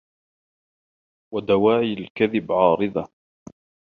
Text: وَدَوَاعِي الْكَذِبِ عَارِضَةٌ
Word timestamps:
وَدَوَاعِي 1.33 1.93
الْكَذِبِ 1.93 2.51
عَارِضَةٌ 2.51 3.07